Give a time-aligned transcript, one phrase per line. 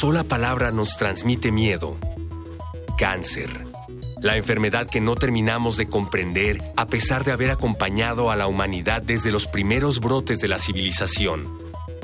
[0.00, 1.96] Sola palabra nos transmite miedo.
[2.96, 3.50] Cáncer.
[4.22, 9.02] La enfermedad que no terminamos de comprender a pesar de haber acompañado a la humanidad
[9.02, 11.52] desde los primeros brotes de la civilización.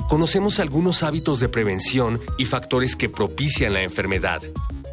[0.09, 4.41] Conocemos algunos hábitos de prevención y factores que propician la enfermedad.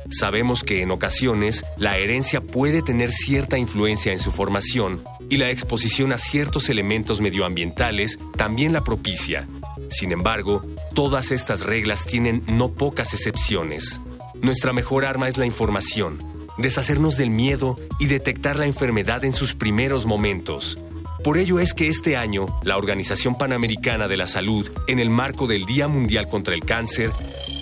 [0.09, 5.51] Sabemos que en ocasiones la herencia puede tener cierta influencia en su formación y la
[5.51, 9.48] exposición a ciertos elementos medioambientales también la propicia.
[9.92, 10.62] Sin embargo,
[10.95, 14.01] todas estas reglas tienen no pocas excepciones.
[14.41, 16.18] Nuestra mejor arma es la información,
[16.57, 20.79] deshacernos del miedo y detectar la enfermedad en sus primeros momentos.
[21.23, 25.46] Por ello es que este año, la Organización Panamericana de la Salud, en el marco
[25.46, 27.10] del Día Mundial contra el Cáncer,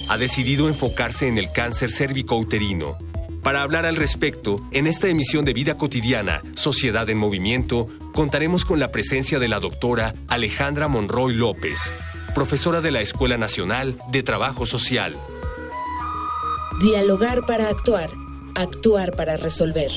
[0.09, 2.97] ha decidido enfocarse en el cáncer cérvico-uterino.
[3.43, 8.79] Para hablar al respecto, en esta emisión de Vida Cotidiana, Sociedad en Movimiento, contaremos con
[8.79, 11.79] la presencia de la doctora Alejandra Monroy López,
[12.33, 15.17] profesora de la Escuela Nacional de Trabajo Social.
[16.81, 18.11] Dialogar para actuar,
[18.55, 19.91] actuar para resolver.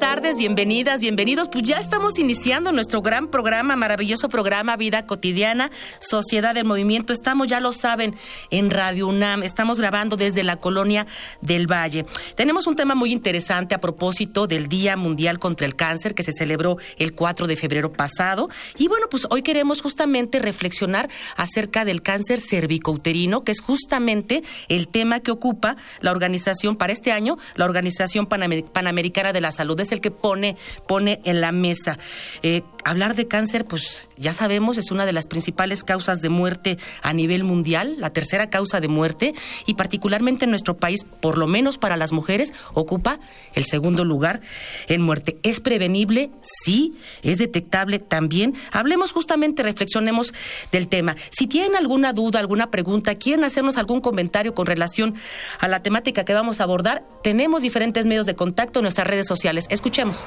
[0.00, 1.48] Tardes, bienvenidas, bienvenidos.
[1.48, 5.70] Pues ya estamos iniciando nuestro gran programa, maravilloso programa Vida Cotidiana,
[6.00, 7.12] Sociedad del Movimiento.
[7.12, 8.14] Estamos, ya lo saben,
[8.50, 9.42] en Radio UNAM.
[9.42, 11.06] Estamos grabando desde la colonia
[11.42, 12.06] del Valle.
[12.34, 16.32] Tenemos un tema muy interesante a propósito del Día Mundial contra el Cáncer que se
[16.32, 18.48] celebró el 4 de febrero pasado.
[18.78, 24.88] Y bueno, pues hoy queremos justamente reflexionar acerca del cáncer cervicouterino, que es justamente el
[24.88, 29.89] tema que ocupa la organización para este año, la Organización Panamericana de la Salud es
[29.94, 30.56] el que pone,
[30.86, 31.98] pone en la mesa.
[32.42, 36.78] Eh, hablar de cáncer, pues ya sabemos, es una de las principales causas de muerte
[37.02, 39.34] a nivel mundial, la tercera causa de muerte,
[39.66, 43.18] y particularmente en nuestro país, por lo menos para las mujeres, ocupa
[43.54, 44.40] el segundo lugar
[44.88, 45.38] en muerte.
[45.42, 46.30] ¿Es prevenible?
[46.42, 46.94] Sí.
[47.22, 47.98] ¿Es detectable?
[47.98, 48.54] También.
[48.72, 50.34] Hablemos justamente, reflexionemos
[50.70, 51.16] del tema.
[51.30, 55.14] Si tienen alguna duda, alguna pregunta, quieren hacernos algún comentario con relación
[55.58, 59.26] a la temática que vamos a abordar, tenemos diferentes medios de contacto en nuestras redes
[59.26, 59.66] sociales.
[59.70, 60.26] Escuchemos.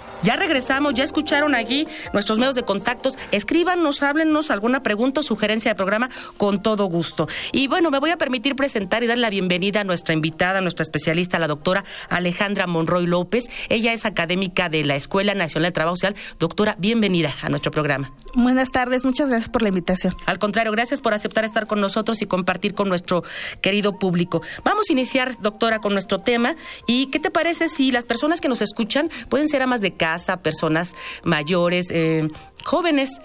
[0.23, 3.17] Ya regresamos, ya escucharon aquí nuestros medios de contactos.
[3.31, 7.27] Escríbanos, háblenos alguna pregunta o sugerencia de programa con todo gusto.
[7.51, 10.61] Y bueno, me voy a permitir presentar y dar la bienvenida a nuestra invitada, a
[10.61, 13.45] nuestra especialista, la doctora Alejandra Monroy López.
[13.69, 16.15] Ella es académica de la Escuela Nacional de Trabajo Social.
[16.37, 18.11] Doctora, bienvenida a nuestro programa.
[18.35, 20.15] Buenas tardes, muchas gracias por la invitación.
[20.27, 23.23] Al contrario, gracias por aceptar estar con nosotros y compartir con nuestro
[23.59, 24.43] querido público.
[24.63, 26.55] Vamos a iniciar, doctora, con nuestro tema.
[26.85, 30.10] ¿Y qué te parece si las personas que nos escuchan pueden ser amas de casa?
[30.41, 32.27] Personas mayores, eh,
[32.63, 33.21] jóvenes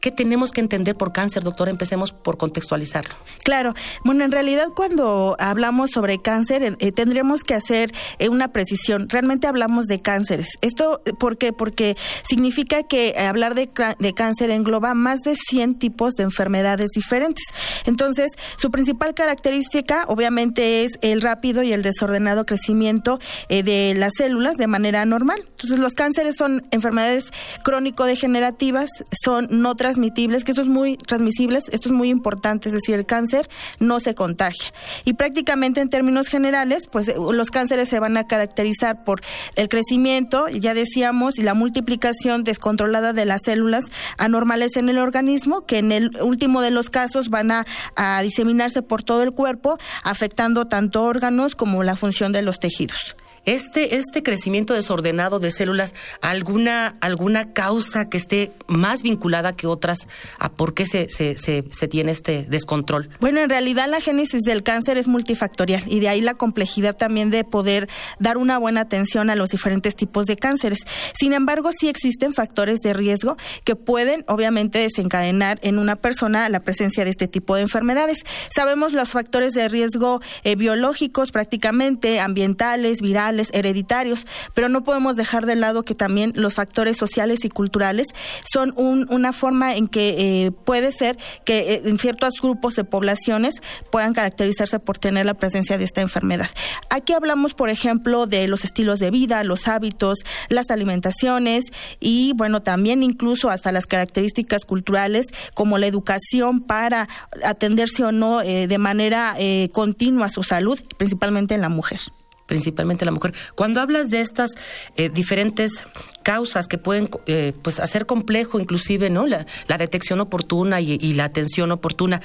[0.00, 1.70] ¿Qué tenemos que entender por cáncer, doctora?
[1.70, 3.14] Empecemos por contextualizarlo.
[3.42, 3.74] Claro.
[4.04, 9.08] Bueno, en realidad cuando hablamos sobre cáncer eh, tendríamos que hacer eh, una precisión.
[9.08, 10.48] Realmente hablamos de cánceres.
[10.60, 11.52] ¿Esto por qué?
[11.52, 13.68] Porque significa que hablar de,
[14.14, 17.44] cáncer engloba más de 100 tipos de enfermedades diferentes.
[17.84, 24.12] Entonces, su principal característica obviamente es el rápido y el desordenado crecimiento eh, de las
[24.16, 25.40] células de manera normal.
[25.48, 27.32] Entonces, los cánceres son enfermedades
[27.64, 28.88] crónico-degenerativas,
[29.22, 33.06] son no transmitibles, que esto es muy transmisibles, esto es muy importante, es decir, el
[33.06, 33.48] cáncer
[33.80, 34.70] no se contagia.
[35.06, 39.22] Y prácticamente en términos generales, pues eh, los cánceres se van a caracterizar por
[39.56, 43.84] el crecimiento, ya decíamos, y la multiplicación descontrolada de las células
[44.18, 47.64] anormales en el organismo, que en el último de los casos van a,
[47.96, 53.16] a diseminarse por todo el cuerpo, afectando tanto órganos como la función de los tejidos
[53.54, 60.06] este, este crecimiento desordenado de células, ¿alguna, alguna causa que esté más vinculada que otras
[60.38, 63.08] a por qué se, se, se, tiene este descontrol?
[63.20, 67.30] Bueno, en realidad la génesis del cáncer es multifactorial y de ahí la complejidad también
[67.30, 70.80] de poder dar una buena atención a los diferentes tipos de cánceres.
[71.18, 76.60] Sin embargo, sí existen factores de riesgo que pueden obviamente desencadenar en una persona la
[76.60, 78.18] presencia de este tipo de enfermedades.
[78.54, 85.46] Sabemos los factores de riesgo eh, biológicos prácticamente, ambientales, virales, hereditarios, pero no podemos dejar
[85.46, 88.08] de lado que también los factores sociales y culturales
[88.52, 93.62] son una forma en que eh, puede ser que eh, en ciertos grupos de poblaciones
[93.90, 96.48] puedan caracterizarse por tener la presencia de esta enfermedad.
[96.90, 100.18] Aquí hablamos, por ejemplo, de los estilos de vida, los hábitos,
[100.48, 101.66] las alimentaciones
[102.00, 107.08] y, bueno, también incluso hasta las características culturales como la educación para
[107.44, 109.36] atenderse o no eh, de manera
[109.72, 112.00] continua su salud, principalmente en la mujer
[112.48, 113.32] principalmente la mujer.
[113.54, 114.50] Cuando hablas de estas
[114.96, 115.84] eh, diferentes
[116.24, 119.46] causas que pueden eh, pues hacer complejo inclusive no la,
[119.78, 122.20] detección oportuna y, la atención oportuna,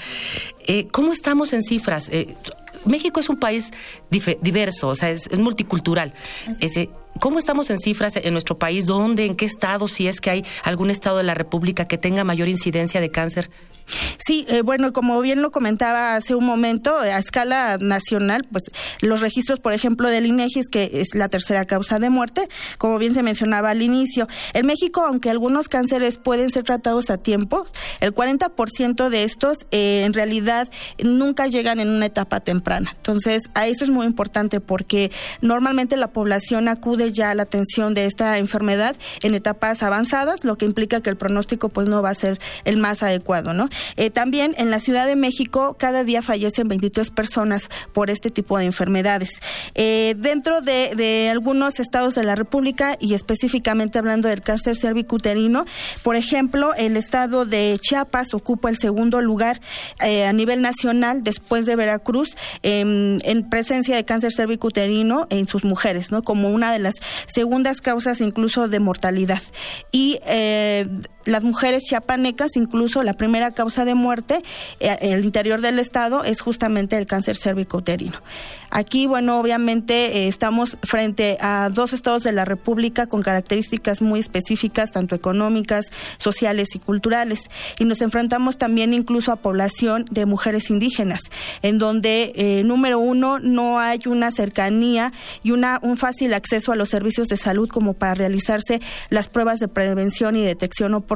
[0.66, 2.10] eh, ¿cómo estamos en cifras?
[2.86, 3.72] México es un país
[4.10, 6.14] diverso, o sea, es, multicultural.
[7.20, 8.86] ¿Cómo estamos en cifras en nuestro país?
[8.86, 9.26] ¿Dónde?
[9.26, 9.88] ¿En qué estado?
[9.88, 13.50] Si es que hay algún estado de la República que tenga mayor incidencia de cáncer
[14.26, 18.64] Sí, eh, bueno, como bien lo comentaba hace un momento, a escala nacional, pues
[19.02, 23.14] los registros, por ejemplo, del INEGI, que es la tercera causa de muerte, como bien
[23.14, 24.28] se mencionaba al inicio.
[24.54, 27.66] En México, aunque algunos cánceres pueden ser tratados a tiempo,
[28.00, 30.70] el 40% de estos eh, en realidad
[31.04, 32.94] nunca llegan en una etapa temprana.
[32.96, 35.12] Entonces, a eso es muy importante porque
[35.42, 40.66] normalmente la población acude ya la atención de esta enfermedad en etapas avanzadas, lo que
[40.66, 43.70] implica que el pronóstico pues no va a ser el más adecuado, ¿no?
[43.98, 48.58] Eh, también en la Ciudad de México cada día fallecen 23 personas por este tipo
[48.58, 49.30] de enfermedades.
[49.76, 55.66] Eh, dentro de, algunos estados de la República y específicamente hablando del cáncer cervicuterino,
[56.04, 59.60] por ejemplo, el estado de Chiapas ocupa el segundo lugar
[60.04, 66.12] eh, a nivel nacional después de Veracruz en presencia de cáncer cervicuterino en sus mujeres,
[66.12, 66.24] ¿no?
[66.24, 66.93] Como una de las
[67.34, 69.42] segundas causas incluso de mortalidad.
[69.92, 70.20] Y
[71.26, 74.42] las mujeres chiapanecas, incluso la primera causa de muerte
[74.80, 78.20] en eh, el interior del estado es justamente el cáncer cervicouterino.
[78.76, 84.20] Aquí, bueno, obviamente eh, estamos frente a dos estados de la República con características muy
[84.20, 85.86] específicas, tanto económicas,
[86.18, 87.40] sociales y culturales.
[87.78, 91.22] Y nos enfrentamos también incluso a población de mujeres indígenas,
[91.62, 96.76] en donde, eh, número uno, no hay una cercanía y una, un fácil acceso a
[96.76, 98.82] los servicios de salud como para realizarse
[99.12, 101.13] las pruebas de prevención y detección oportuna,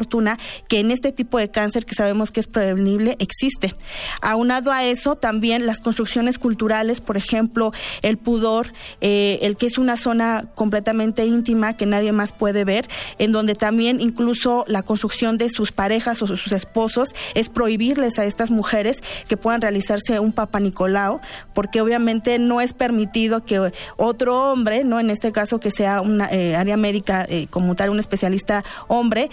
[0.67, 3.73] que en este tipo de cáncer que sabemos que es prevenible existen.
[4.21, 7.71] Aunado a eso, también las construcciones culturales, por ejemplo,
[8.01, 8.67] el pudor,
[9.01, 13.55] eh, el que es una zona completamente íntima que nadie más puede ver, en donde
[13.55, 18.97] también incluso la construcción de sus parejas o sus esposos es prohibirles a estas mujeres
[19.27, 21.19] que puedan realizarse un papa Nicolau,
[21.53, 26.27] porque obviamente no es permitido que otro hombre, no en este caso que sea una
[26.31, 29.29] eh, área médica eh, como tal, un especialista hombre,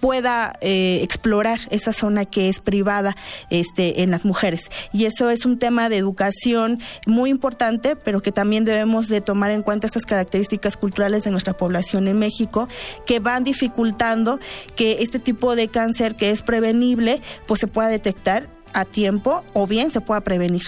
[0.00, 3.16] pueda explorar esa zona que es privada
[3.50, 4.70] este, en las mujeres.
[4.92, 9.22] Y eso es un tema de educación muy muy importante, pero que también debemos de
[9.22, 12.68] tomar en cuenta estas características culturales de nuestra población en México,
[13.06, 14.38] que van dificultando
[14.76, 19.66] que este tipo de cáncer que es prevenible, pues se pueda detectar a tiempo o
[19.66, 20.64] bien se pueda prevenir.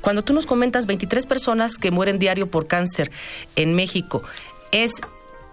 [0.00, 3.12] Cuando tú nos comentas 23 personas que mueren diario por cáncer
[3.54, 4.24] en México,
[4.72, 4.90] es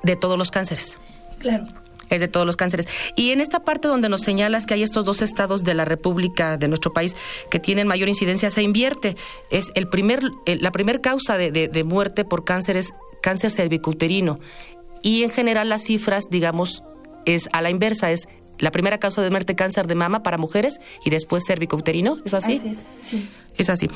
[0.02, 0.98] de todos los cánceres.
[1.38, 2.88] Claro es de todos los cánceres.
[3.16, 6.58] Y en esta parte donde nos señalas que hay estos dos estados de la República,
[6.58, 7.16] de nuestro país,
[7.50, 9.16] que tienen mayor incidencia, se invierte.
[9.52, 14.40] Es el primer, la primera causa de, de, muerte por cáncer es cáncer cervicuterino.
[15.02, 16.84] Y en general las cifras, digamos,
[17.26, 18.28] es a la inversa, es
[18.60, 22.58] la primera causa de muerte cáncer de mama para mujeres y después cervicouterino, ¿es así?
[22.58, 23.30] así es, sí.
[23.58, 23.90] Es así.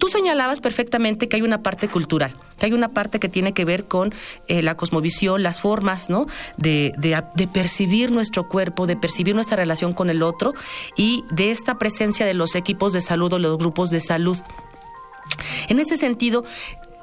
[0.00, 3.66] Tú señalabas perfectamente que hay una parte cultural, que hay una parte que tiene que
[3.66, 4.14] ver con
[4.48, 6.26] eh, la cosmovisión, las formas, ¿no?
[6.56, 10.54] De, de, percibir nuestro cuerpo, de percibir nuestra relación con el otro
[10.96, 14.38] y de esta presencia de los equipos de salud o los grupos de salud.
[15.68, 16.44] En este sentido,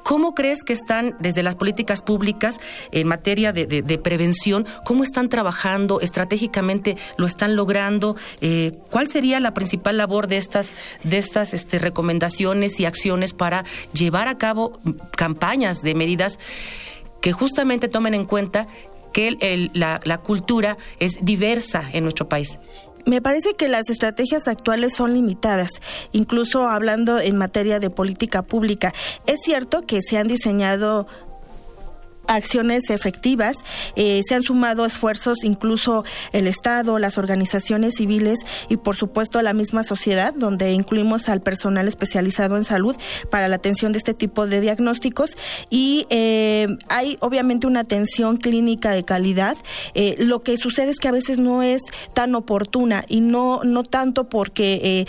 [0.08, 2.60] ¿Cómo crees que están desde las políticas públicas
[2.92, 4.66] en materia de, prevención?
[4.86, 6.96] ¿Cómo están trabajando estratégicamente?
[7.18, 8.16] ¿Lo están logrando?
[8.40, 10.70] Eh, ¿Cuál sería la principal labor de estas,
[11.04, 14.80] de estas este, recomendaciones y acciones para llevar a cabo
[15.14, 16.38] campañas de medidas
[17.20, 18.66] que justamente tomen en cuenta
[19.12, 19.36] que
[19.74, 22.58] la cultura es diversa en nuestro país?
[23.08, 25.70] Me parece que las estrategias actuales son limitadas,
[26.12, 28.92] incluso hablando en materia de política pública.
[29.26, 31.06] Es cierto que se han diseñado
[32.28, 33.56] acciones efectivas.
[33.96, 39.54] Eh, se han sumado esfuerzos incluso el Estado, las organizaciones civiles y por supuesto la
[39.54, 42.96] misma sociedad, donde incluimos al personal especializado en salud
[43.30, 45.30] para la atención de este tipo de diagnósticos
[45.70, 49.56] y eh, hay obviamente una atención clínica de calidad.
[49.94, 51.80] Eh, lo que sucede es que a veces no es
[52.12, 55.06] tan oportuna y no, no tanto porque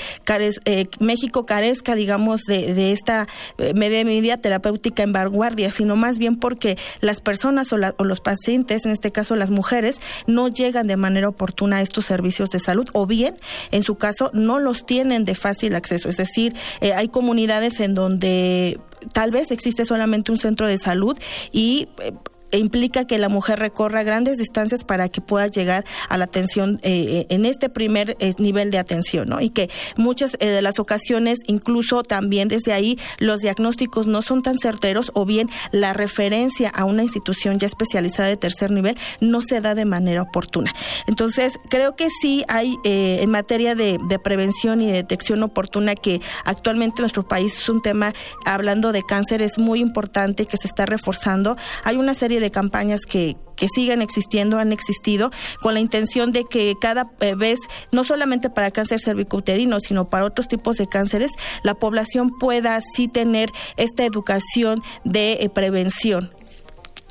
[1.00, 3.28] México carezca, digamos, de, de esta
[3.76, 6.78] medida terapéutica en vanguardia, sino más bien porque
[7.10, 11.28] las personas o, o, los pacientes, en este caso las mujeres, no llegan de manera
[11.28, 13.34] oportuna a estos servicios de salud o bien,
[13.72, 16.08] en su caso, no los tienen de fácil acceso.
[16.08, 18.80] Es decir, eh, hay comunidades en donde
[19.12, 21.18] tal vez existe solamente un centro de salud
[21.52, 22.14] y eh,
[22.52, 26.80] e implica que la mujer recorra grandes distancias para que pueda llegar a la atención
[26.82, 29.42] eh, eh, en este primer eh, nivel de atención, ¿no?
[29.42, 34.58] Y que muchas de las ocasiones, incluso también desde ahí, los diagnósticos no son tan
[34.58, 39.62] certeros o bien la referencia a una institución ya especializada de tercer nivel no se
[39.62, 40.74] da de manera oportuna.
[41.08, 46.22] Entonces, creo que sí hay en materia de, de prevención y de detección oportuna que
[46.46, 48.14] actualmente en nuestro país es un tema,
[48.46, 51.58] hablando de cáncer, es muy importante que se está reforzando.
[51.84, 55.32] Hay una serie de campañas que, que sigan existiendo, han existido,
[55.62, 57.60] con la intención de que cada eh, vez,
[57.92, 61.32] no solamente para cáncer cervicouterino, sino para otros tipos de cánceres,
[61.64, 66.32] la población pueda sí tener esta educación de eh, prevención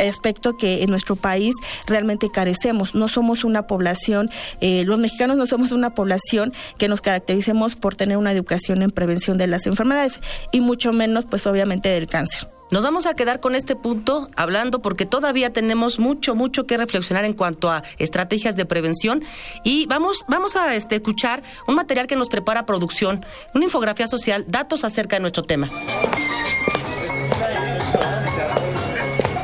[0.06, 1.54] aspecto que en nuestro país
[1.87, 2.94] realmente carecemos.
[2.94, 4.30] No somos una población,
[4.61, 8.90] eh, los mexicanos no somos una población que nos caractericemos por tener una educación en
[8.90, 10.20] prevención de las enfermedades
[10.52, 12.57] y mucho menos, pues obviamente, del cáncer.
[12.70, 17.25] Nos vamos a quedar con este punto hablando porque todavía tenemos mucho, mucho que reflexionar
[17.25, 19.22] en cuanto a estrategias de prevención
[19.64, 24.44] y vamos, vamos a este, escuchar un material que nos prepara producción, una infografía social,
[24.48, 25.70] datos acerca de nuestro tema.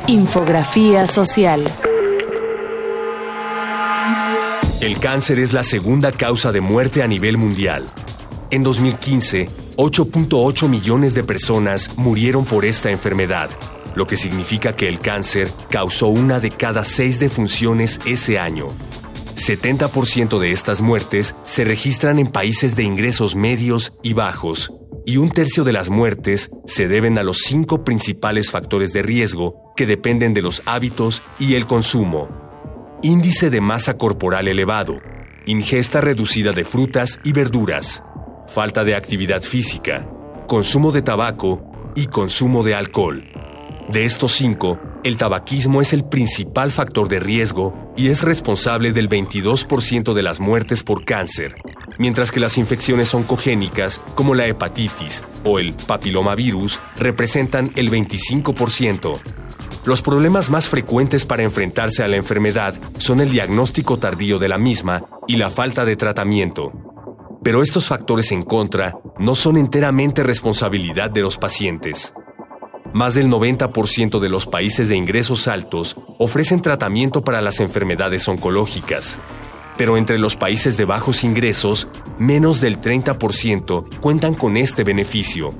[0.07, 1.63] Infografía social.
[4.81, 7.85] El cáncer es la segunda causa de muerte a nivel mundial.
[8.51, 13.49] En 2015, 8.8 millones de personas murieron por esta enfermedad,
[13.95, 18.67] lo que significa que el cáncer causó una de cada seis defunciones ese año.
[19.35, 24.71] 70% de estas muertes se registran en países de ingresos medios y bajos,
[25.05, 29.73] y un tercio de las muertes se deben a los cinco principales factores de riesgo
[29.75, 32.29] que dependen de los hábitos y el consumo.
[33.03, 35.01] Índice de masa corporal elevado,
[35.45, 38.01] ingesta reducida de frutas y verduras,
[38.47, 40.07] falta de actividad física,
[40.47, 43.23] consumo de tabaco y consumo de alcohol.
[43.89, 49.07] De estos cinco, el tabaquismo es el principal factor de riesgo y es responsable del
[49.07, 51.53] 22% de las muertes por cáncer,
[51.99, 59.19] mientras que las infecciones oncogénicas como la hepatitis o el papilomavirus representan el 25%.
[59.85, 64.57] Los problemas más frecuentes para enfrentarse a la enfermedad son el diagnóstico tardío de la
[64.57, 66.94] misma y la falta de tratamiento.
[67.45, 72.11] Pero estos factores en contra no son enteramente responsabilidad de los pacientes.
[72.91, 79.19] Más del 90% de los países de ingresos altos ofrecen tratamiento para las enfermedades oncológicas,
[79.77, 81.87] pero entre los países de bajos ingresos,
[82.17, 85.51] menos del 30% cuentan con este beneficio.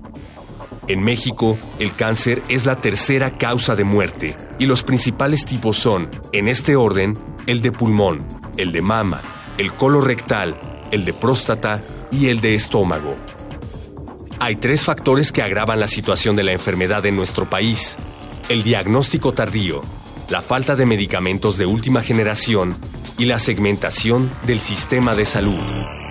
[0.88, 6.10] En México, el cáncer es la tercera causa de muerte y los principales tipos son,
[6.32, 7.14] en este orden,
[7.46, 8.26] el de pulmón,
[8.58, 9.22] el de mama,
[9.60, 10.58] el colorectal,
[10.96, 13.14] el de próstata y el de estómago.
[14.40, 17.98] Hay tres factores que agravan la situación de la enfermedad en nuestro país.
[18.50, 19.82] El diagnóstico tardío,
[20.30, 22.76] la falta de medicamentos de última generación
[23.18, 26.05] y la segmentación del sistema de salud.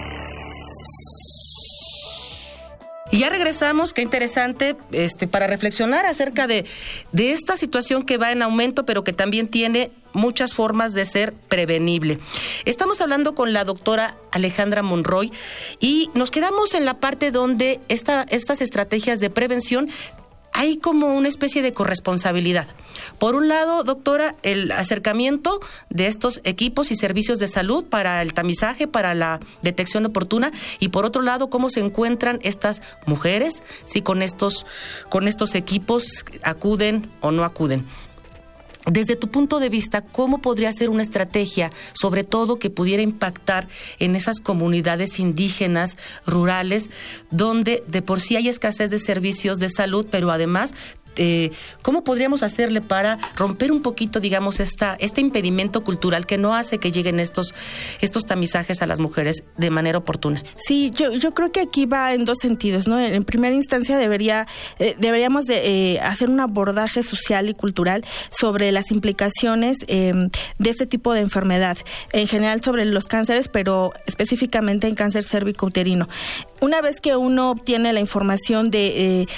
[3.15, 6.65] Y ya regresamos, qué interesante, este, para reflexionar acerca de,
[7.13, 11.33] de esta situación que va en aumento, pero que también tiene muchas formas de ser
[11.49, 12.19] prevenible.
[12.65, 15.31] Estamos hablando con la doctora Alejandra Monroy
[15.79, 19.89] y nos quedamos en la parte donde esta, estas estrategias de prevención
[20.55, 22.67] hay como una especie de corresponsabilidad.
[23.19, 28.33] Por un lado, doctora, el acercamiento de estos equipos y servicios de salud para el
[28.33, 34.01] tamizaje, para la detección oportuna, y por otro lado, cómo se encuentran estas mujeres, si
[34.01, 34.65] con estos,
[35.11, 37.85] con estos equipos acuden o no acuden.
[38.87, 43.67] Desde tu punto de vista, ¿cómo podría ser una estrategia, sobre todo que pudiera impactar
[43.99, 46.91] en esas comunidades indígenas, rurales,
[47.31, 50.75] donde de por sí hay escasez de servicios de salud, pero además
[51.17, 51.51] eh,
[51.83, 56.79] ¿cómo podríamos hacerle para romper un poquito, digamos, esta, este impedimento cultural que no hace
[56.79, 57.55] que lleguen estos,
[58.01, 60.43] estos tamizajes a las mujeres de manera oportuna?
[60.57, 63.01] Sí, yo, yo creo que aquí va en dos sentidos, ¿no?
[63.01, 64.47] En primera instancia debería,
[64.79, 70.87] eh, deberíamos de, hacer un abordaje social y cultural sobre las implicaciones em, de este
[70.87, 71.79] tipo de enfermedad,
[72.13, 76.09] en general sobre los cánceres, pero específicamente en cáncer cérvico-uterino.
[76.61, 79.29] Una vez que uno obtiene la información de,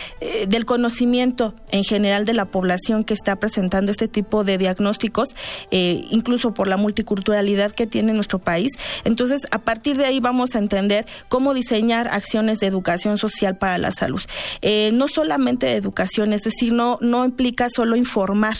[0.46, 5.28] del conocimiento en general de la población que está presentando este tipo de diagnósticos,
[5.70, 8.72] eh, incluso por la multiculturalidad que tiene nuestro país.
[9.04, 13.78] Entonces, a partir de ahí vamos a entender cómo diseñar acciones de educación social para
[13.78, 14.22] la salud.
[14.62, 18.56] Eh, no solamente de educación, es decir, no, no implica solo informar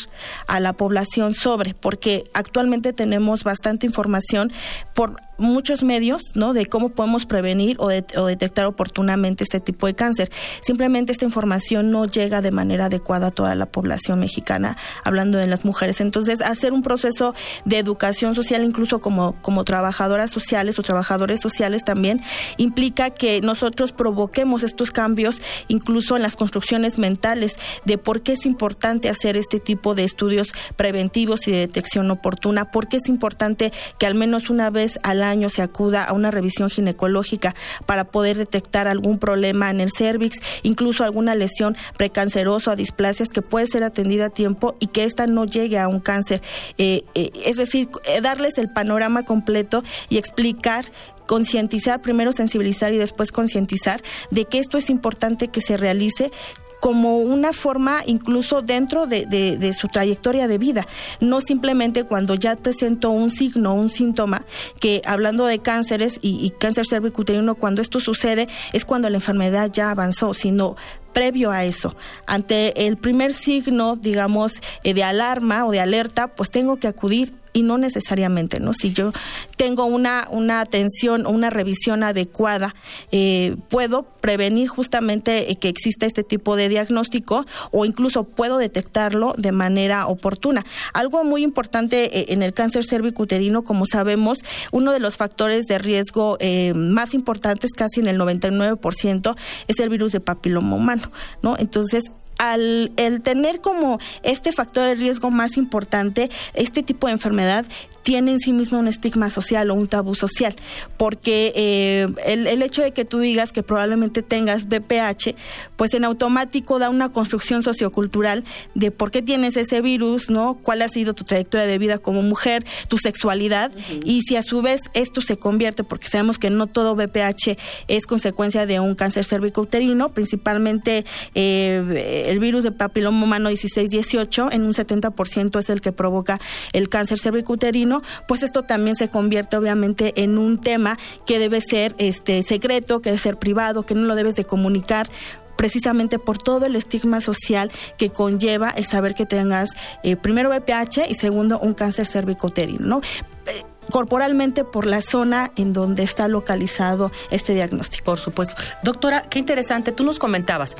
[0.46, 4.52] a la población sobre, porque actualmente tenemos bastante información
[4.94, 6.52] por muchos medios, ¿no?
[6.52, 10.30] De cómo podemos prevenir o, o, detectar oportunamente este tipo de cáncer.
[10.62, 15.46] Simplemente esta información no llega de manera adecuada a toda la población mexicana, hablando de
[15.46, 16.00] las mujeres.
[16.00, 17.34] Entonces, hacer un proceso
[17.64, 22.20] de educación social, incluso como, como trabajadoras sociales o trabajadores sociales también,
[22.56, 28.46] implica que nosotros provoquemos estos cambios, incluso en las construcciones mentales, de por qué es
[28.46, 33.72] importante hacer este tipo de estudios preventivos y de detección oportuna, por qué es importante
[33.98, 38.36] que al menos una vez al año se acuda a una revisión ginecológica para poder
[38.36, 43.83] detectar algún problema en el cervix, incluso alguna lesión precancerosa o displasias que puede ser
[43.83, 46.40] atendida a tiempo y que ésta no llegue a un cáncer.
[46.78, 50.85] Eh, eh, es decir, eh, darles el panorama completo y explicar
[51.26, 54.00] concientizar, primero sensibilizar y después concientizar
[54.31, 56.31] de que esto es importante que se realice
[56.78, 60.87] como una forma incluso dentro de, su trayectoria de vida,
[61.19, 64.45] no simplemente cuando ya presentó un signo, un síntoma,
[64.78, 69.69] que hablando de cánceres y, y cáncer cervicuterino, cuando esto sucede es cuando la enfermedad
[69.73, 70.76] ya avanzó, sino
[71.16, 71.96] previo a eso,
[72.26, 74.52] ante el primer signo, digamos,
[74.85, 78.75] eh, de alarma o de alerta, pues tengo que acudir y no necesariamente, ¿no?
[78.75, 79.12] Si yo
[79.56, 82.75] tengo una, una atención o una revisión adecuada,
[83.12, 89.34] eh, puedo prevenir justamente eh, que exista este tipo de diagnóstico o incluso puedo detectarlo
[89.38, 90.66] de manera oportuna.
[90.92, 96.36] Algo muy importante en el cáncer cervicuterino, como sabemos, uno de los factores de riesgo
[96.75, 99.34] más importantes, casi en el 99%,
[99.66, 101.08] es el virus de papiloma humano.
[101.40, 101.56] ¿no?
[101.58, 102.04] Entonces,
[102.38, 107.66] al el tener como este factor de riesgo más importante, este tipo de enfermedad
[108.06, 110.54] tiene en sí mismo un estigma social o un tabú social,
[110.96, 115.34] porque eh, el, el, hecho de que tú digas que probablemente tengas BPH,
[115.75, 118.44] pues en automático da una construcción sociocultural
[118.76, 120.54] de por qué tienes ese virus, ¿no?
[120.54, 123.72] ¿Cuál ha sido tu trayectoria de vida como mujer, tu sexualidad?
[124.04, 127.56] Y si a su vez esto se convierte, porque sabemos que no todo BPH
[127.88, 131.04] es consecuencia de un cáncer cervicouterino, principalmente
[131.35, 136.40] eh, el virus de papiloma humano 16-18, en un 70% es el que provoca
[136.72, 137.95] el cáncer cervicouterino,
[138.26, 143.11] pues esto también se convierte obviamente en un tema que debe ser este secreto, que
[143.11, 145.09] debe ser privado, que no lo debes de comunicar
[145.56, 149.70] precisamente por todo el estigma social que conlleva el saber que tengas
[150.02, 153.00] eh, primero BPH y segundo un cáncer cervicouterino, ¿no?
[153.46, 158.04] Eh, corporalmente por la zona en donde está localizado este diagnóstico.
[158.04, 158.54] Por supuesto.
[158.82, 160.76] Doctora, qué interesante, tú nos comentabas,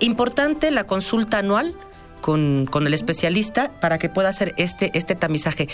[0.00, 1.74] importante la consulta anual
[2.26, 5.68] con, el especialista para que pueda hacer este, este tamizaje.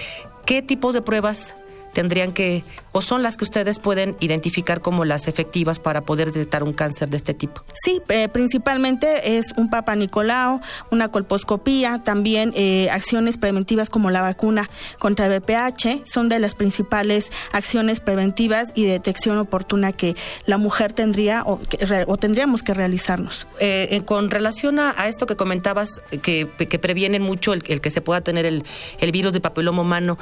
[0.44, 1.54] ¿Qué tipo de pruebas
[1.92, 6.62] tendrían que, o son las que ustedes pueden identificar como las efectivas para poder detectar
[6.62, 7.62] un cáncer de este tipo?
[7.74, 14.22] Sí, eh, principalmente es un Papa Nicolau, una colposcopía, también eh, acciones preventivas como la
[14.22, 20.16] vacuna contra el VPH, son de las principales acciones preventivas y de detección oportuna que
[20.46, 21.60] la mujer tendría o,
[22.06, 23.46] o tendríamos que realizarnos.
[23.60, 28.00] Eh, con relación a, esto que comentabas, que, que previenen mucho el, el, que se
[28.00, 28.64] pueda tener el,
[29.00, 30.18] el virus de papiloma humano,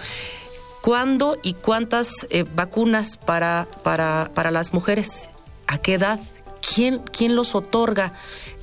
[0.83, 5.29] ¿Cuándo y cuántas eh, vacunas para, para, para las mujeres?
[5.67, 6.19] ¿A qué edad?
[6.61, 8.15] ¿Quién, ¿Quién los otorga?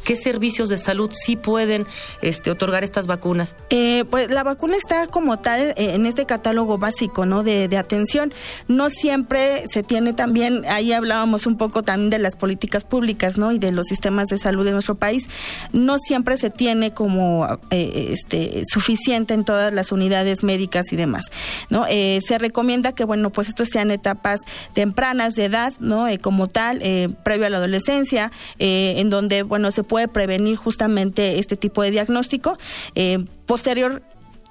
[0.08, 1.86] ¿Qué servicios de salud sí pueden
[2.22, 3.58] este, otorgar estas vacunas?
[3.70, 7.44] Eh, pues la vacuna está como tal eh, en este catálogo básico, ¿no?
[7.44, 8.34] De, atención.
[8.70, 13.52] No siempre se tiene también, ahí hablábamos un poco también de las políticas públicas, ¿no?
[13.52, 15.26] Y de los sistemas de salud de nuestro país.
[15.74, 21.26] No siempre se tiene como eh, este, suficiente en todas las unidades médicas y demás,
[21.70, 21.86] ¿no?
[21.86, 24.40] se recomienda que, bueno, pues estos sean etapas
[24.74, 26.08] tempranas de edad, ¿no?
[26.22, 26.80] como tal,
[27.24, 31.90] previo a la adolescencia, en donde, bueno, se puede puede prevenir justamente este tipo de
[31.90, 32.60] diagnóstico.
[32.94, 34.04] Eh, posterior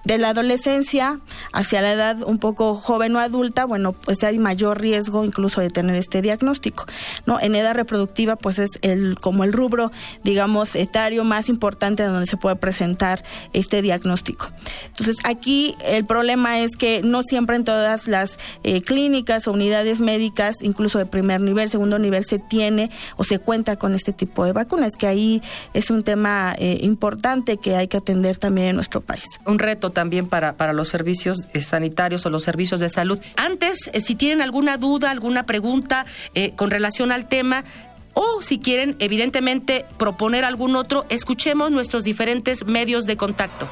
[0.06, 1.18] de la adolescencia
[1.52, 5.68] hacia la edad un poco joven o adulta, bueno, pues hay mayor riesgo incluso de
[5.68, 6.86] tener este diagnóstico,
[7.26, 7.40] ¿no?
[7.40, 9.90] En edad reproductiva, pues es el como el rubro,
[10.22, 14.48] digamos, etario más importante donde se puede presentar este diagnóstico.
[14.86, 19.98] Entonces, aquí el problema es que no siempre en todas las eh, clínicas o unidades
[19.98, 24.44] médicas, incluso de primer nivel, segundo nivel, se tiene o se cuenta con este tipo
[24.44, 25.42] de vacunas, que ahí
[25.74, 29.24] es un tema eh, importante que hay que atender también en nuestro país.
[29.46, 33.18] Un reto también para, para los servicios eh, sanitarios o los servicios de salud.
[33.36, 36.04] Antes, eh, si tienen alguna duda, alguna pregunta
[36.34, 37.64] eh, con relación al tema,
[38.12, 43.66] o si quieren, evidentemente, proponer algún otro, escuchemos nuestros diferentes medios de contacto.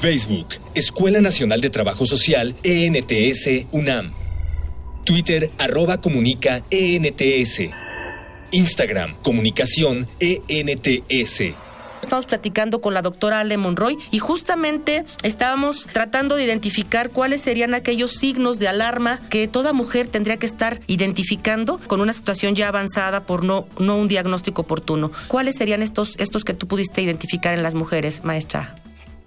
[0.00, 4.10] Facebook, Escuela Nacional de Trabajo Social, ENTS, UNAM.
[5.04, 7.68] Twitter, arroba comunica, ENTS.
[8.52, 11.67] Instagram, comunicación, ENTS.
[12.08, 17.74] Estamos platicando con la doctora Ale Monroy y justamente estábamos tratando de identificar cuáles serían
[17.74, 22.68] aquellos signos de alarma que toda mujer tendría que estar identificando con una situación ya
[22.68, 25.12] avanzada por no, no un diagnóstico oportuno.
[25.26, 28.74] ¿Cuáles serían estos, estos que tú pudiste identificar en las mujeres, maestra?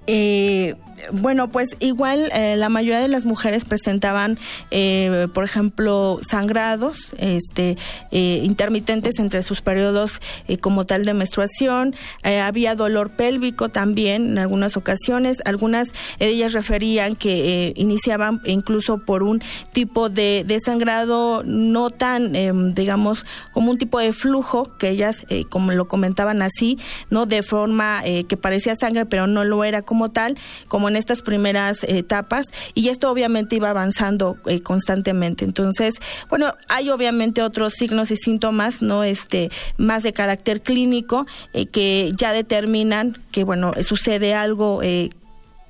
[0.07, 0.73] Eh,
[1.11, 4.37] bueno, pues igual eh, la mayoría de las mujeres presentaban,
[4.69, 7.77] eh, por ejemplo, sangrados este,
[8.11, 11.95] eh, intermitentes entre sus periodos eh, como tal de menstruación.
[12.23, 15.41] Había dolor pélvico también en algunas ocasiones.
[15.45, 22.35] Algunas de ellas referían que iniciaban incluso por un tipo de, de sangrado no tan,
[22.35, 26.77] eh, digamos, como un tipo de flujo, que ellas, como lo comentaban así,
[27.09, 30.37] no de forma que parecía sangre, pero no lo era como tal,
[30.67, 35.45] como en estas primeras etapas y esto obviamente iba avanzando eh, constantemente.
[35.45, 35.95] Entonces,
[36.29, 39.03] bueno, hay obviamente otros signos y síntomas, ¿no?
[39.03, 45.09] Este, más de carácter clínico eh, que ya determinan que, bueno, sucede algo eh,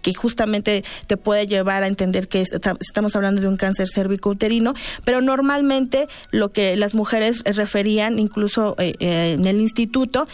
[0.01, 4.73] que justamente te puede llevar a entender que estamos hablando de un cáncer cervicouterino,
[5.05, 10.27] pero normalmente lo que las mujeres referían, incluso en el instituto,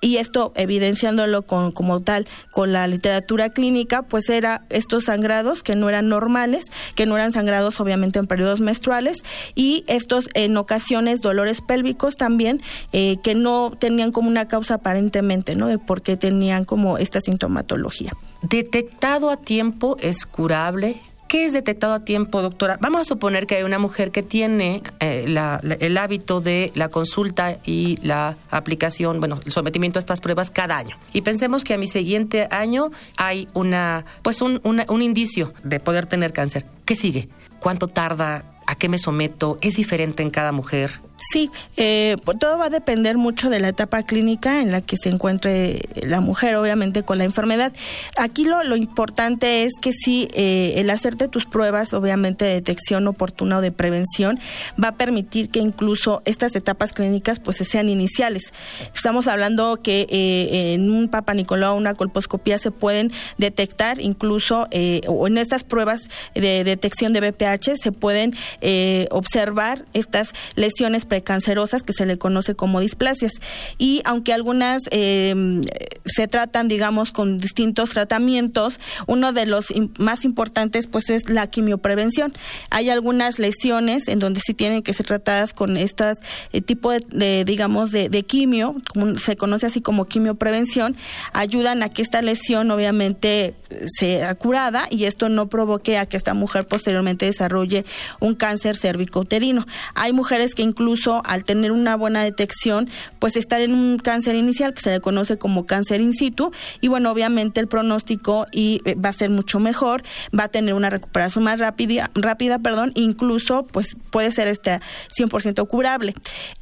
[0.00, 5.76] y esto evidenciándolo con, como tal con la literatura clínica, pues era estos sangrados que
[5.76, 9.18] no eran normales, que no eran sangrados obviamente en periodos menstruales
[9.54, 12.60] y estos en ocasiones dolores pélvicos también
[12.92, 15.68] eh, que no tenían como una causa aparentemente, ¿no?
[15.68, 18.12] De por qué tenían como esta sintomatología.
[18.42, 21.00] ¿Detectado a tiempo es curable?
[21.34, 22.78] ¿Qué es detectado a tiempo, doctora?
[22.80, 27.58] Vamos a suponer que hay una mujer que tiene eh, el hábito de la consulta
[27.64, 30.96] y la aplicación, bueno, el sometimiento a estas pruebas cada año.
[31.12, 36.06] Y pensemos que a mi siguiente año hay una, pues un, un indicio de poder
[36.06, 36.66] tener cáncer.
[36.84, 37.28] ¿Qué sigue?
[37.58, 38.44] ¿Cuánto tarda?
[38.68, 39.58] ¿A qué me someto?
[39.60, 41.00] ¿Es diferente en cada mujer?
[41.16, 44.96] Sí, eh, pues todo va a depender mucho de la etapa clínica en la que
[44.96, 47.72] se encuentre la mujer, obviamente, con la enfermedad.
[48.16, 53.06] Aquí lo, lo importante es que sí, eh, el hacerte tus pruebas, obviamente, de detección
[53.06, 54.38] oportuna o de prevención,
[54.82, 58.52] va a permitir que incluso estas etapas clínicas pues sean iniciales.
[58.94, 65.00] Estamos hablando que eh, en un Papa Nicolau, una colposcopía, se pueden detectar incluso, eh,
[65.06, 71.82] o en estas pruebas de detección de BPH, se pueden eh, observar estas lesiones precancerosas
[71.82, 73.32] que se le conoce como displasias.
[73.78, 75.60] Y aunque algunas eh,
[76.04, 82.32] se tratan, digamos, con distintos tratamientos, uno de los más importantes pues es la quimioprevención.
[82.70, 86.18] Hay algunas lesiones en donde sí tienen que ser tratadas con estas
[86.52, 88.76] eh, tipo de, digamos, de, quimio,
[89.18, 90.96] se conoce así como quimioprevención,
[91.32, 93.54] ayudan a que esta lesión obviamente
[93.98, 97.84] sea curada y esto no provoque a que esta mujer posteriormente desarrolle
[98.20, 99.66] un cáncer cervicouterino.
[99.94, 100.93] Hay mujeres que incluso
[101.24, 105.38] al tener una buena detección, pues están en un cáncer inicial que se le conoce
[105.38, 109.60] como cáncer in situ y bueno, obviamente el pronóstico y eh, va a ser mucho
[109.60, 110.02] mejor,
[110.38, 114.80] va a tener una recuperación más rápida, rápida, perdón, incluso pues puede ser este
[115.16, 116.14] 100% curable.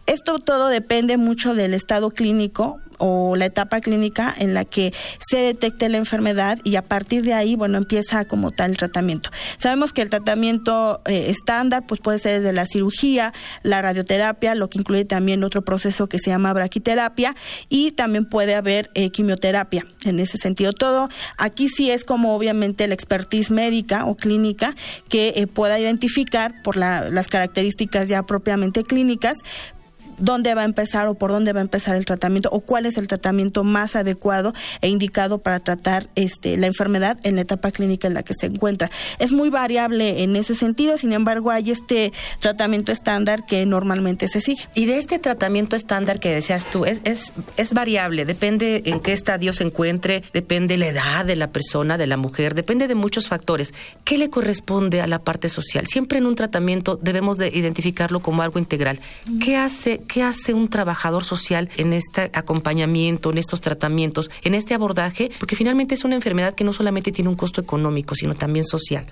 [0.07, 5.39] Esto todo depende mucho del estado clínico o la etapa clínica en la que se
[5.39, 9.31] detecte la enfermedad y a partir de ahí, bueno, empieza como tal el tratamiento.
[9.59, 13.33] Sabemos que el tratamiento eh, estándar pues puede ser desde la cirugía,
[13.65, 17.35] la radioterapia, lo que incluye también otro proceso que se llama braquiterapia
[17.69, 21.09] y también puede haber eh, quimioterapia en ese sentido todo.
[21.39, 24.77] Aquí sí es como obviamente la expertise médica o clínica
[25.09, 29.39] que eh, pueda identificar por la, las características ya propiamente clínicas
[30.19, 32.99] dónde va a empezar o por dónde va a empezar el tratamiento o cuál es
[32.99, 38.09] el tratamiento más adecuado e indicado para tratar este, la enfermedad en la etapa clínica
[38.09, 38.91] en la que se encuentra.
[39.19, 44.41] Es muy variable en ese sentido, sin embargo hay este tratamiento estándar que normalmente se
[44.41, 44.63] sigue.
[44.75, 49.13] Y de este tratamiento estándar que decías tú, es, es, es variable, depende en qué
[49.13, 53.29] estadio se encuentre, depende la edad de la persona, de la mujer, depende de muchos
[53.29, 53.73] factores.
[54.05, 55.87] ¿Qué le corresponde a la parte social?
[55.87, 59.01] Siempre en un tratamiento debemos de identificarlo como algo integral.
[59.45, 64.75] ¿Qué hace, qué hace un trabajador social en este acompañamiento, en estos tratamientos, en este
[64.75, 65.31] abordaje?
[65.39, 69.07] Porque finalmente es una enfermedad que no solamente tiene un costo económico, sino también social.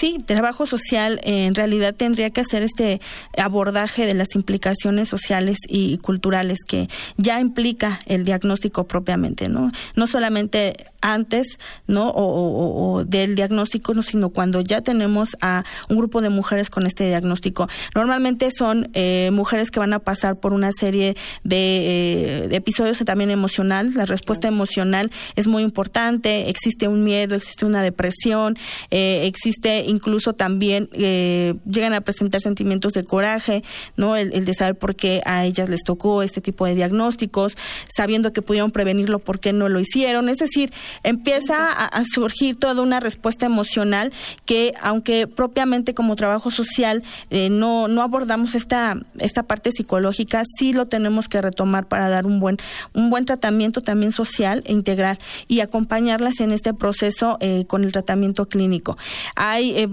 [0.00, 3.00] Sí, trabajo social en realidad tendría que hacer este
[3.38, 9.72] abordaje de las implicaciones sociales y culturales que ya implica el diagnóstico propiamente, ¿no?
[9.94, 12.12] No solamente antes, ¿no?
[12.14, 17.68] O, del diagnóstico, sino cuando ya tenemos a un grupo de mujeres con este diagnóstico.
[17.94, 23.30] Normalmente son eh, mujeres que van a pasar por una serie de, eh, episodios también
[23.30, 23.92] emocional.
[23.94, 26.48] La respuesta emocional es muy importante.
[26.48, 28.56] Existe un miedo, existe una depresión.
[28.90, 33.62] Eh, existe incluso también, eh, llegan a presentar sentimientos de coraje,
[33.96, 34.16] ¿no?
[34.16, 37.56] El, de saber por qué a ellas les tocó este tipo de diagnósticos,
[37.94, 40.28] sabiendo que pudieron prevenirlo, por qué no lo hicieron.
[40.28, 40.72] Es decir,
[41.02, 44.12] empieza a, surgir toda una respuesta emocional
[44.44, 50.72] que, aunque propiamente como trabajo social eh, no, no abordamos esta, esta parte psicológica, sí
[50.72, 52.58] lo tenemos que retomar para dar un buen,
[52.92, 57.92] un buen tratamiento también social e integral y acompañarlas en este proceso eh, con el
[57.92, 58.96] tratamiento clínico.
[59.36, 59.88] Hay eh,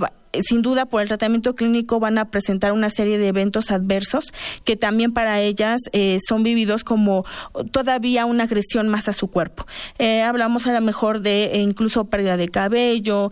[0.47, 4.25] sin duda por el tratamiento clínico van a presentar una serie de eventos adversos
[4.63, 7.25] que también para ellas eh, son vividos como
[7.71, 9.65] todavía una agresión más a su cuerpo.
[9.99, 13.29] Eh, hablamos a lo mejor de eh, incluso pérdida de cabello,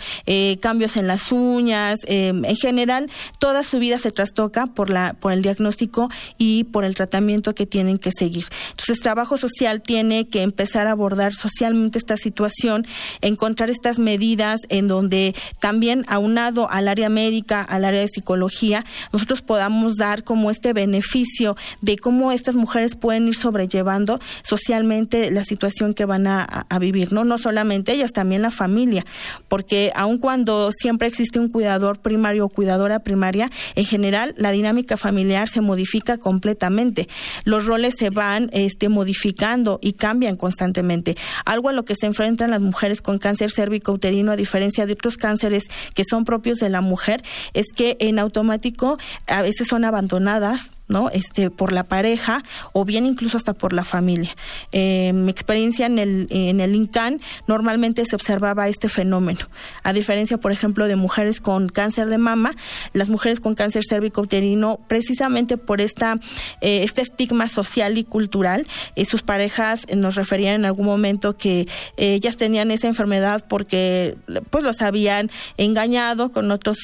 [0.61, 3.09] cambios en las uñas, en general
[3.39, 7.65] toda su vida se trastoca por la por el diagnóstico y por el tratamiento que
[7.65, 8.45] tienen que seguir.
[8.71, 12.85] Entonces, trabajo social tiene que empezar a abordar socialmente esta situación,
[13.21, 18.85] encontrar estas medidas en donde también aunado a la área médica, al área de psicología,
[19.13, 25.43] nosotros podamos dar como este beneficio de cómo estas mujeres pueden ir sobrellevando socialmente la
[25.43, 27.25] situación que van a, vivir, ¿no?
[27.25, 29.05] No solamente ellas, también la familia,
[29.47, 34.97] porque aun cuando siempre existe un cuidador primario o cuidadora primaria, en general la dinámica
[34.97, 37.07] familiar se modifica completamente.
[37.43, 41.17] Los roles se van este, modificando y cambian constantemente.
[41.45, 45.17] Algo a lo que se enfrentan las mujeres con cáncer cérvico-uterino, a diferencia de otros
[45.17, 50.71] cánceres que son propios de la mujer es que en automático a veces son abandonadas
[50.89, 51.09] ¿no?
[51.11, 54.35] Este, por la pareja o bien incluso hasta por la familia.
[54.71, 59.39] Eh, mi experiencia en el, en el INCAN normalmente se observaba este fenómeno.
[59.83, 62.55] A diferencia, por ejemplo, de mujeres con cáncer de mama,
[62.93, 66.19] las mujeres con cáncer cérvico-uterino, precisamente por esta,
[66.59, 71.67] eh, este estigma social y cultural, eh, sus parejas nos referían en algún momento que
[71.97, 74.17] ellas tenían esa enfermedad porque
[74.49, 76.77] pues los habían engañado con otros,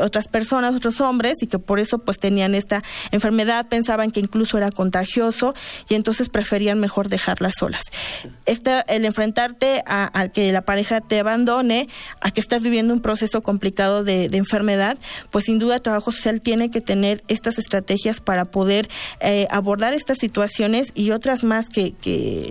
[0.00, 4.58] otras personas, otros hombres, y que por eso pues tenían esta enfermedad pensaban que incluso
[4.58, 5.54] era contagioso
[5.88, 7.82] y entonces preferían mejor dejarlas solas.
[8.46, 11.88] Este, el enfrentarte a, que la pareja te abandone,
[12.20, 14.98] a que estás viviendo un proceso complicado de, enfermedad,
[15.30, 18.88] pues sin duda el trabajo social tiene que tener estas estrategias para poder
[19.20, 21.94] eh, abordar estas situaciones y otras más que,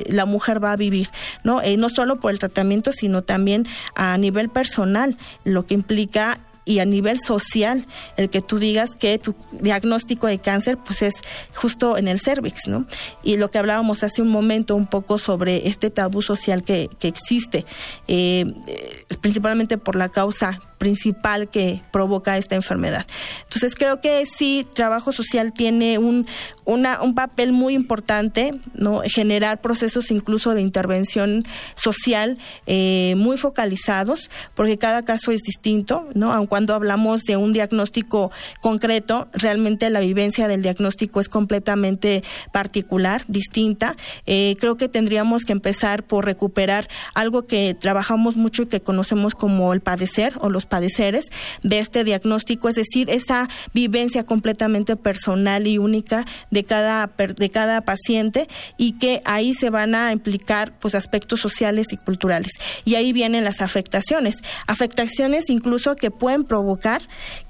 [0.08, 1.10] la mujer va a vivir,
[1.44, 1.62] ¿no?
[1.62, 6.80] Eh, no solo por el tratamiento, sino también a nivel personal, lo que implica y
[6.80, 7.86] a nivel social
[8.17, 11.13] el que tú digas que tu diagnóstico de cáncer pues es
[11.56, 12.86] justo en el cervix, ¿no?
[13.24, 17.08] Y lo que hablábamos hace un momento un poco sobre este tabú social que, que
[17.08, 17.65] existe,
[18.08, 23.06] eh, eh principalmente por la causa principal que provoca esta enfermedad.
[23.44, 26.26] Entonces creo que sí, trabajo social tiene un,
[26.65, 29.04] un papel muy importante, ¿no?
[29.06, 31.44] generar procesos incluso de intervención
[31.76, 36.34] social eh, muy focalizados, porque cada caso es distinto, ¿no?
[36.34, 43.22] aun cuando hablamos de un diagnóstico concreto, realmente la vivencia del diagnóstico es completamente particular,
[43.28, 43.96] distinta.
[44.26, 49.36] Eh, creo que tendríamos que empezar por recuperar algo que trabajamos mucho y que conocemos
[49.36, 51.26] como el padecer o los padeceres
[51.64, 57.82] de este diagnóstico, es decir, esa vivencia completamente personal y única de cada, de cada
[57.82, 62.54] paciente y que ahí se van a implicar pues aspectos sociales y culturales.
[62.86, 67.02] Y ahí vienen las afectaciones, afectaciones incluso que pueden provocar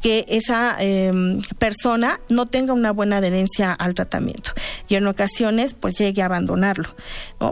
[0.02, 4.52] que esa em, persona no tenga una buena adherencia al tratamiento
[4.90, 6.90] y en ocasiones pues llegue a abandonarlo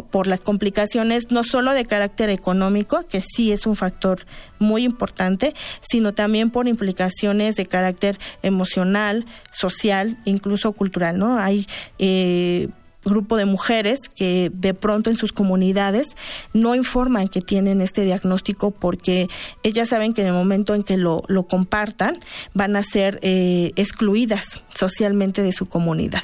[0.09, 4.25] por las complicaciones no solo de carácter económico, que sí es un factor
[4.59, 11.39] muy importante, sino también por implicaciones de carácter emocional, social, incluso cultural, ¿no?
[11.39, 11.65] Hay
[11.97, 12.69] eh,
[13.09, 16.07] grupo de mujeres que de pronto en sus comunidades
[16.53, 19.27] no informan que tienen este diagnóstico porque
[19.63, 22.19] ellas saben que en el momento en que lo, lo compartan
[22.53, 26.21] van a ser eh, excluidas socialmente de su comunidad.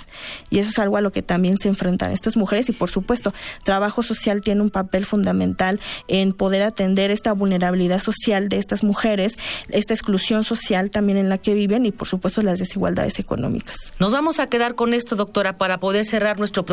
[0.49, 3.33] Y eso es algo a lo que también se enfrentan estas mujeres y por supuesto,
[3.63, 9.37] trabajo social tiene un papel fundamental en poder atender esta vulnerabilidad social de estas mujeres,
[9.69, 13.77] esta exclusión social también en la que viven y por supuesto las desigualdades económicas.
[13.99, 16.65] Nos vamos a quedar con esto, doctora, para poder cerrar nuestro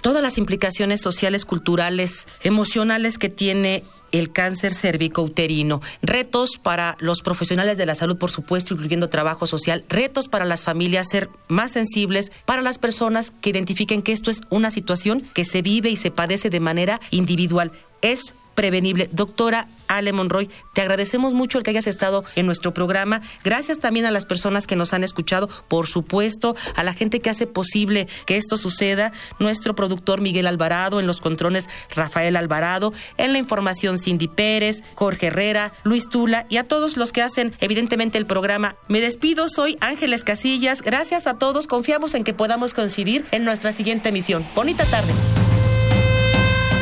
[0.00, 5.80] todas las implicaciones sociales, culturales, emocionales que tiene el cáncer cervicouterino.
[6.02, 9.84] Retos para los profesionales de la salud, por supuesto, incluyendo trabajo social.
[9.88, 12.30] Retos para las familias, ser más sensibles.
[12.44, 16.10] Para las personas que identifiquen que esto es una situación que se vive y se
[16.10, 17.72] padece de manera individual.
[18.04, 19.08] Es prevenible.
[19.10, 23.22] Doctora Ale Monroy, te agradecemos mucho el que hayas estado en nuestro programa.
[23.42, 27.30] Gracias también a las personas que nos han escuchado, por supuesto, a la gente que
[27.30, 33.32] hace posible que esto suceda, nuestro productor Miguel Alvarado, en los controles Rafael Alvarado, en
[33.32, 38.18] la información Cindy Pérez, Jorge Herrera, Luis Tula y a todos los que hacen evidentemente
[38.18, 38.76] el programa.
[38.86, 40.82] Me despido, soy Ángeles Casillas.
[40.82, 44.46] Gracias a todos, confiamos en que podamos coincidir en nuestra siguiente emisión.
[44.54, 45.12] Bonita tarde.